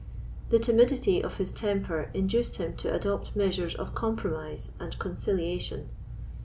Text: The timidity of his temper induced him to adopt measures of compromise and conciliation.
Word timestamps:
The 0.49 0.57
timidity 0.57 1.21
of 1.23 1.37
his 1.37 1.51
temper 1.51 2.09
induced 2.15 2.55
him 2.55 2.75
to 2.77 2.91
adopt 2.91 3.35
measures 3.35 3.75
of 3.75 3.93
compromise 3.93 4.71
and 4.79 4.97
conciliation. 4.97 5.89